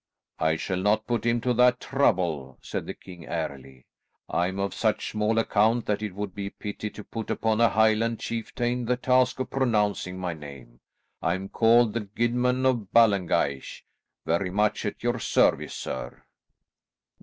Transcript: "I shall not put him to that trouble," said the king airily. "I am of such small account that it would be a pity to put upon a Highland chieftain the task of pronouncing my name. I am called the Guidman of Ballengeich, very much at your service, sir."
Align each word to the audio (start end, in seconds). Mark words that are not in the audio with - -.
"I 0.39 0.55
shall 0.55 0.81
not 0.81 1.05
put 1.05 1.27
him 1.27 1.41
to 1.41 1.53
that 1.53 1.79
trouble," 1.79 2.57
said 2.59 2.87
the 2.87 2.95
king 2.95 3.27
airily. 3.27 3.85
"I 4.27 4.47
am 4.47 4.57
of 4.59 4.73
such 4.73 5.11
small 5.11 5.37
account 5.37 5.85
that 5.85 6.01
it 6.01 6.15
would 6.15 6.33
be 6.33 6.47
a 6.47 6.49
pity 6.49 6.89
to 6.89 7.03
put 7.03 7.29
upon 7.29 7.61
a 7.61 7.69
Highland 7.69 8.19
chieftain 8.19 8.85
the 8.85 8.97
task 8.97 9.39
of 9.39 9.51
pronouncing 9.51 10.17
my 10.17 10.33
name. 10.33 10.79
I 11.21 11.35
am 11.35 11.49
called 11.49 11.93
the 11.93 12.09
Guidman 12.15 12.65
of 12.65 12.91
Ballengeich, 12.91 13.83
very 14.25 14.49
much 14.49 14.87
at 14.87 15.03
your 15.03 15.19
service, 15.19 15.75
sir." 15.75 16.23